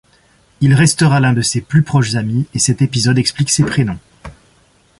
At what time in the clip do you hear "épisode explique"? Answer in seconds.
2.81-3.51